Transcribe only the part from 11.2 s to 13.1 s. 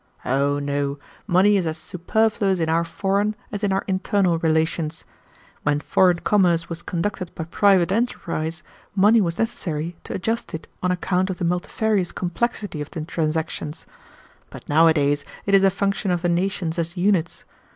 of the multifarious complexity of the